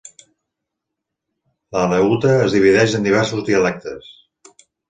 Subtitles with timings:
[1.77, 4.13] L'aleuta es divideix en diversos dialectes.